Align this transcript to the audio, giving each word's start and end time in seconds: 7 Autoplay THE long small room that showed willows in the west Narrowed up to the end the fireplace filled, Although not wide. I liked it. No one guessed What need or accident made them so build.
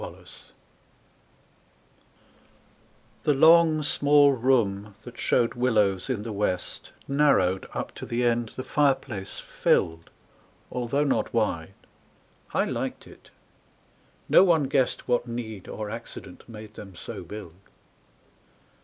7 0.03 0.15
Autoplay 0.15 0.27
THE 3.21 3.33
long 3.35 3.83
small 3.83 4.31
room 4.31 4.95
that 5.03 5.19
showed 5.19 5.53
willows 5.53 6.09
in 6.09 6.23
the 6.23 6.33
west 6.33 6.91
Narrowed 7.07 7.67
up 7.75 7.93
to 7.93 8.07
the 8.07 8.23
end 8.25 8.49
the 8.55 8.63
fireplace 8.63 9.39
filled, 9.39 10.09
Although 10.71 11.03
not 11.03 11.31
wide. 11.35 11.75
I 12.51 12.65
liked 12.65 13.05
it. 13.05 13.29
No 14.27 14.43
one 14.43 14.63
guessed 14.63 15.07
What 15.07 15.27
need 15.27 15.67
or 15.67 15.91
accident 15.91 16.49
made 16.49 16.73
them 16.73 16.95
so 16.95 17.21
build. 17.21 17.53